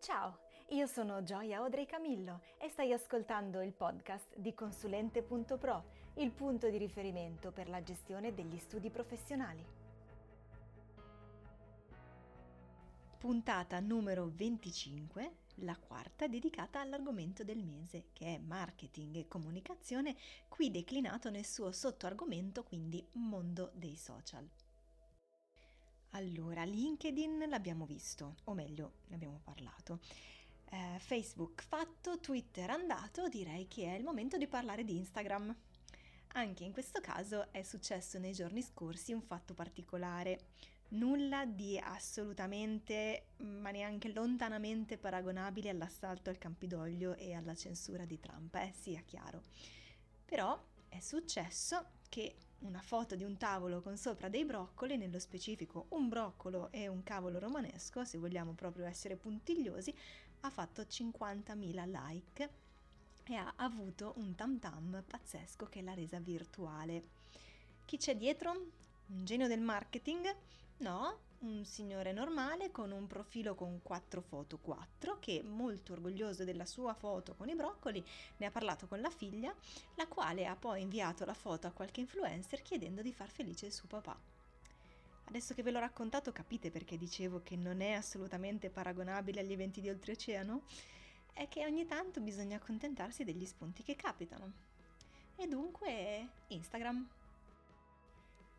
[0.00, 0.38] Ciao,
[0.68, 5.84] io sono Gioia Audrey Camillo e stai ascoltando il podcast di Consulente.pro,
[6.14, 9.62] il punto di riferimento per la gestione degli studi professionali.
[13.18, 20.16] Puntata numero 25, la quarta dedicata all'argomento del mese, che è marketing e comunicazione,
[20.48, 24.48] qui declinato nel suo sottoargomento, quindi mondo dei social.
[26.10, 30.00] Allora, LinkedIn l'abbiamo visto, o meglio, ne abbiamo parlato.
[30.68, 35.54] Eh, Facebook fatto, Twitter andato, direi che è il momento di parlare di Instagram.
[36.32, 40.46] Anche in questo caso è successo nei giorni scorsi un fatto particolare,
[40.90, 48.54] nulla di assolutamente, ma neanche lontanamente paragonabile all'assalto al Campidoglio e alla censura di Trump,
[48.56, 49.42] eh, sia chiaro.
[50.24, 55.86] Però è successo che una foto di un tavolo con sopra dei broccoli, nello specifico
[55.90, 59.94] un broccolo e un cavolo romanesco, se vogliamo proprio essere puntigliosi,
[60.40, 62.50] ha fatto 50.000 like
[63.24, 67.18] e ha avuto un tam tam pazzesco che l'ha resa virtuale.
[67.84, 68.50] Chi c'è dietro?
[69.06, 70.34] Un genio del marketing?
[70.78, 76.66] No, un signore normale con un profilo con 4 foto 4 che molto orgoglioso della
[76.66, 78.04] sua foto con i broccoli
[78.36, 79.54] ne ha parlato con la figlia,
[79.94, 83.72] la quale ha poi inviato la foto a qualche influencer chiedendo di far felice il
[83.72, 84.18] suo papà.
[85.24, 89.80] Adesso che ve l'ho raccontato capite perché dicevo che non è assolutamente paragonabile agli eventi
[89.80, 90.62] di oltreoceano?
[91.32, 94.52] È che ogni tanto bisogna accontentarsi degli spunti che capitano.
[95.36, 97.08] E dunque Instagram.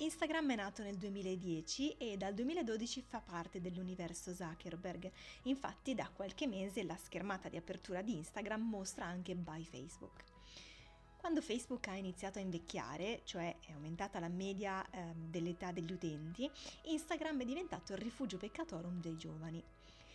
[0.00, 5.10] Instagram è nato nel 2010 e dal 2012 fa parte dell'universo Zuckerberg.
[5.42, 10.22] Infatti da qualche mese la schermata di apertura di Instagram mostra anche By Facebook.
[11.16, 16.48] Quando Facebook ha iniziato a invecchiare, cioè è aumentata la media eh, dell'età degli utenti,
[16.84, 19.60] Instagram è diventato il rifugio peccatorum dei giovani.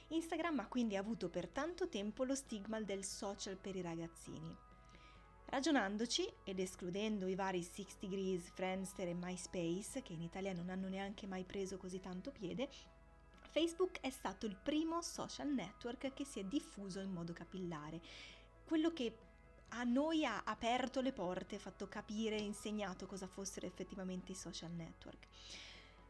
[0.08, 4.56] Instagram ha quindi avuto per tanto tempo lo stigma del social per i ragazzini.
[5.54, 10.88] Ragionandoci ed escludendo i vari Six Degrees, Friendster e MySpace, che in Italia non hanno
[10.88, 12.68] neanche mai preso così tanto piede,
[13.52, 18.02] Facebook è stato il primo social network che si è diffuso in modo capillare.
[18.66, 19.16] Quello che
[19.68, 25.28] a noi ha aperto le porte, fatto capire insegnato cosa fossero effettivamente i social network.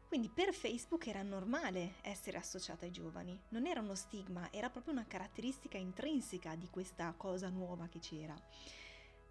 [0.08, 4.94] Quindi per Facebook era normale essere associata ai giovani, non era uno stigma, era proprio
[4.94, 8.34] una caratteristica intrinseca di questa cosa nuova che c'era.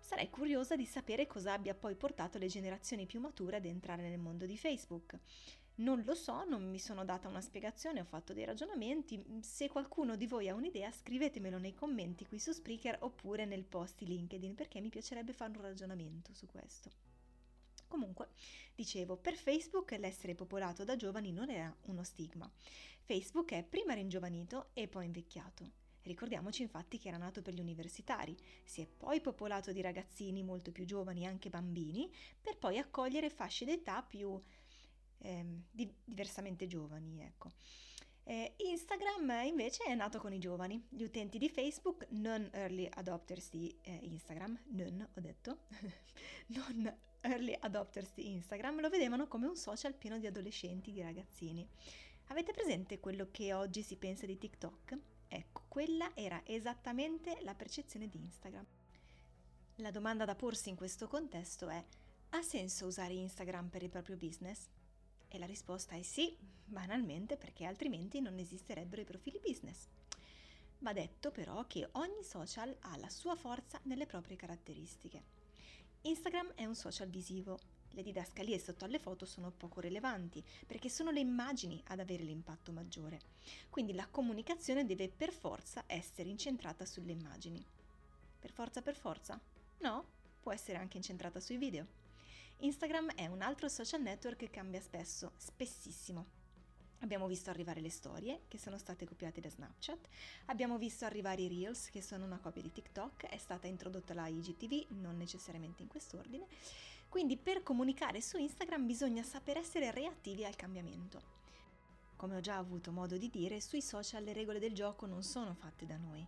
[0.03, 4.19] Sarei curiosa di sapere cosa abbia poi portato le generazioni più mature ad entrare nel
[4.19, 5.18] mondo di Facebook.
[5.75, 9.24] Non lo so, non mi sono data una spiegazione, ho fatto dei ragionamenti.
[9.40, 14.00] Se qualcuno di voi ha un'idea, scrivetemelo nei commenti qui su Spreaker oppure nel post
[14.00, 16.92] di LinkedIn, perché mi piacerebbe fare un ragionamento su questo.
[17.88, 18.28] Comunque,
[18.75, 22.52] dicevo, per Facebook l'essere popolato da giovani non era uno stigma.
[23.03, 25.82] Facebook è prima ringiovanito e poi invecchiato.
[26.03, 30.72] Ricordiamoci infatti che era nato per gli universitari, si è poi popolato di ragazzini molto
[30.72, 34.42] più giovani, anche bambini, per poi accogliere fasce d'età più
[35.19, 37.52] eh, di- diversamente giovani, ecco.
[38.25, 43.50] Eh, Instagram invece è nato con i giovani, gli utenti di Facebook, non early adopters
[43.50, 45.59] di eh, Instagram, non ho detto,
[46.47, 51.68] non early adopters di Instagram, lo vedevano come un social pieno di adolescenti, di ragazzini.
[52.28, 54.97] Avete presente quello che oggi si pensa di TikTok?
[55.35, 58.63] Ecco, quella era esattamente la percezione di Instagram.
[59.77, 61.83] La domanda da porsi in questo contesto è,
[62.29, 64.67] ha senso usare Instagram per il proprio business?
[65.27, 69.88] E la risposta è sì, banalmente perché altrimenti non esisterebbero i profili business.
[70.77, 75.23] Va detto però che ogni social ha la sua forza nelle proprie caratteristiche.
[76.01, 77.57] Instagram è un social visivo,
[77.94, 82.72] le didascalie sotto alle foto sono poco rilevanti perché sono le immagini ad avere l'impatto
[82.72, 83.20] maggiore.
[83.70, 87.64] Quindi la comunicazione deve per forza essere incentrata sulle immagini.
[88.40, 89.40] Per forza per forza?
[89.80, 90.06] No,
[90.42, 92.02] può essere anche incentrata sui video.
[92.59, 96.42] Instagram è un altro social network che cambia spesso, spessissimo.
[97.00, 100.08] Abbiamo visto arrivare le storie, che sono state copiate da Snapchat,
[100.46, 104.28] abbiamo visto arrivare i Reels, che sono una copia di TikTok, è stata introdotta la
[104.28, 106.48] IGTV, non necessariamente in quest'ordine.
[107.13, 111.21] Quindi per comunicare su Instagram bisogna saper essere reattivi al cambiamento.
[112.15, 115.54] Come ho già avuto modo di dire, sui social le regole del gioco non sono
[115.54, 116.25] fatte da noi.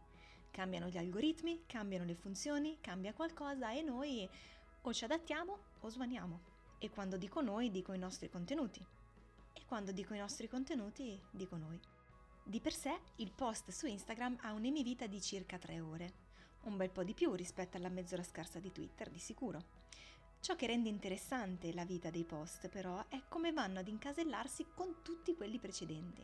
[0.51, 4.29] Cambiano gli algoritmi, cambiano le funzioni, cambia qualcosa e noi
[4.83, 6.39] o ci adattiamo o svaniamo.
[6.77, 8.85] E quando dico noi, dico i nostri contenuti
[9.53, 11.79] e quando dico i nostri contenuti, dico noi.
[12.43, 16.13] Di per sé, il post su Instagram ha un'emivita di circa 3 ore,
[16.65, 19.85] un bel po' di più rispetto alla mezz'ora scarsa di Twitter, di sicuro.
[20.45, 24.97] Ciò che rende interessante la vita dei post, però, è come vanno ad incasellarsi con
[25.01, 26.21] tutti quelli precedenti.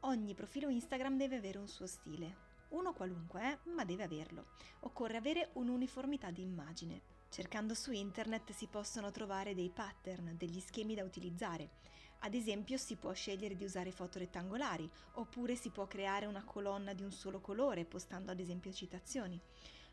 [0.00, 2.36] Ogni profilo Instagram deve avere un suo stile.
[2.68, 4.48] Uno qualunque, eh, ma deve averlo.
[4.80, 7.00] Occorre avere un'uniformità di immagine.
[7.30, 11.70] Cercando su internet si possono trovare dei pattern, degli schemi da utilizzare.
[12.18, 16.92] Ad esempio si può scegliere di usare foto rettangolari, oppure si può creare una colonna
[16.92, 19.40] di un solo colore, postando ad esempio citazioni.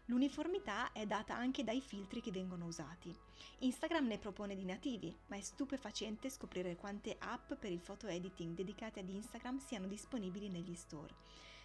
[0.07, 3.15] L'uniformità è data anche dai filtri che vengono usati.
[3.59, 8.53] Instagram ne propone di nativi, ma è stupefacente scoprire quante app per il photo editing
[8.53, 11.15] dedicate ad Instagram siano disponibili negli store.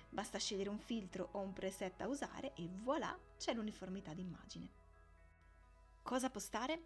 [0.08, 4.68] Basta scegliere un filtro o un preset da usare e voilà, c'è l'uniformità d'immagine.
[6.02, 6.82] Cosa postare?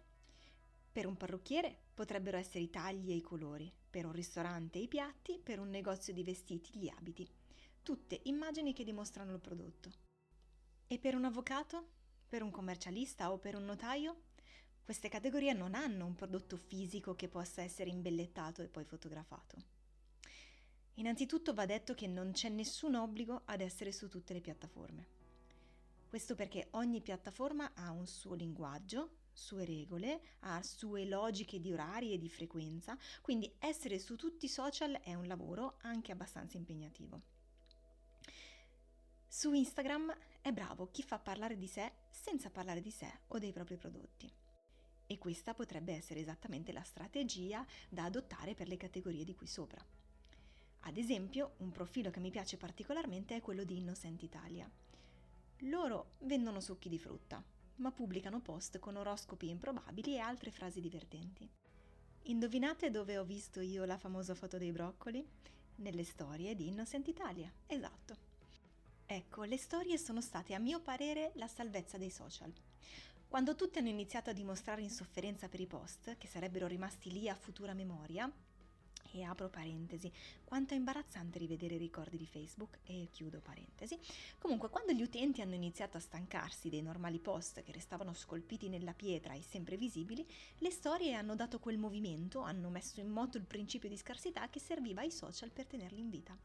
[0.91, 5.39] Per un parrucchiere potrebbero essere i tagli e i colori, per un ristorante i piatti,
[5.41, 7.25] per un negozio di vestiti gli abiti.
[7.81, 10.04] Tutte immagini che dimostrano il prodotto.
[10.95, 11.87] E per un avvocato?
[12.29, 14.21] Per un commercialista o per un notaio?
[14.81, 19.57] Queste categorie non hanno un prodotto fisico che possa essere imbellettato e poi fotografato.
[20.93, 25.05] Innanzitutto va detto che non c'è nessun obbligo ad essere su tutte le piattaforme.
[26.07, 32.13] Questo perché ogni piattaforma ha un suo linguaggio, sue regole, ha sue logiche di orari
[32.13, 37.34] e di frequenza, quindi essere su tutti i social è un lavoro anche abbastanza impegnativo.
[39.37, 43.51] Su Instagram è bravo chi fa parlare di sé senza parlare di sé o dei
[43.51, 44.31] propri prodotti.
[45.07, 49.85] E questa potrebbe essere esattamente la strategia da adottare per le categorie di qui sopra.
[50.83, 54.71] Ad esempio, un profilo che mi piace particolarmente è quello di Innocent Italia.
[55.63, 57.43] Loro vendono succhi di frutta,
[57.75, 61.45] ma pubblicano post con oroscopi improbabili e altre frasi divertenti.
[62.27, 65.27] Indovinate dove ho visto io la famosa foto dei broccoli?
[65.75, 68.34] Nelle storie di Innocent Italia, esatto.
[69.07, 72.51] Ecco, le storie sono state a mio parere la salvezza dei social.
[73.27, 77.35] Quando tutti hanno iniziato a dimostrare insofferenza per i post, che sarebbero rimasti lì a
[77.35, 78.31] futura memoria,
[79.11, 80.11] e apro parentesi,
[80.43, 83.97] quanto è imbarazzante rivedere i ricordi di Facebook e chiudo parentesi.
[84.37, 88.93] Comunque, quando gli utenti hanno iniziato a stancarsi dei normali post che restavano scolpiti nella
[88.93, 90.25] pietra e sempre visibili,
[90.59, 94.59] le storie hanno dato quel movimento, hanno messo in moto il principio di scarsità che
[94.59, 96.37] serviva ai social per tenerli in vita.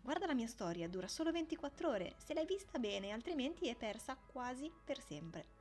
[0.00, 4.16] Guarda la mia storia, dura solo 24 ore, se l'hai vista bene, altrimenti è persa
[4.16, 5.53] quasi per sempre.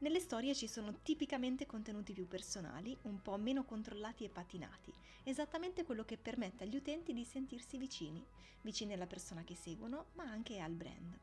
[0.00, 4.92] Nelle storie ci sono tipicamente contenuti più personali, un po' meno controllati e patinati,
[5.24, 8.24] esattamente quello che permette agli utenti di sentirsi vicini,
[8.60, 11.18] vicini alla persona che seguono, ma anche al brand.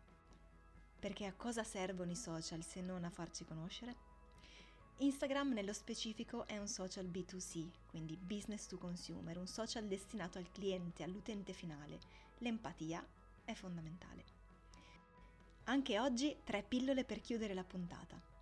[1.00, 3.95] Perché a cosa servono i social se non a farci conoscere?
[4.98, 10.51] Instagram nello specifico è un social B2C, quindi business to consumer, un social destinato al
[10.51, 12.00] cliente, all'utente finale.
[12.39, 13.06] L'empatia
[13.45, 14.24] è fondamentale.
[15.66, 18.34] Anche oggi tre pillole per chiudere la puntata.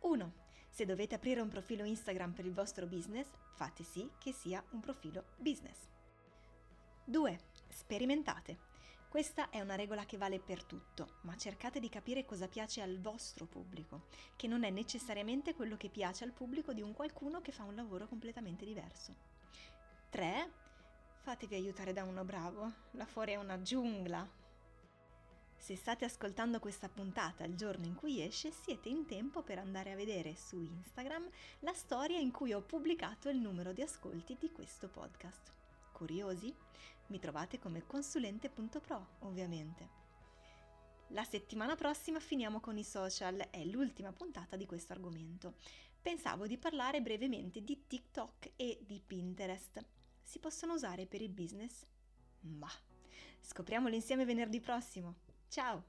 [0.00, 0.32] 1.
[0.68, 4.80] Se dovete aprire un profilo Instagram per il vostro business, fate sì che sia un
[4.80, 5.88] profilo business.
[7.04, 7.40] 2.
[7.68, 8.66] Sperimentate.
[9.08, 13.00] Questa è una regola che vale per tutto, ma cercate di capire cosa piace al
[13.00, 14.04] vostro pubblico,
[14.36, 17.74] che non è necessariamente quello che piace al pubblico di un qualcuno che fa un
[17.74, 19.14] lavoro completamente diverso.
[20.10, 20.52] 3.
[21.20, 24.28] Fatevi aiutare da uno bravo, là fuori è una giungla,
[25.58, 29.92] se state ascoltando questa puntata il giorno in cui esce, siete in tempo per andare
[29.92, 31.28] a vedere su Instagram
[31.60, 35.52] la storia in cui ho pubblicato il numero di ascolti di questo podcast.
[35.92, 36.54] Curiosi?
[37.08, 40.06] Mi trovate come consulente.pro, ovviamente.
[41.08, 45.54] La settimana prossima finiamo con i social, è l'ultima puntata di questo argomento.
[46.00, 49.84] Pensavo di parlare brevemente di TikTok e di Pinterest.
[50.22, 51.84] Si possono usare per il business?
[52.40, 52.70] Ma
[53.40, 55.26] scopriamolo insieme venerdì prossimo.
[55.50, 55.82] Ciao!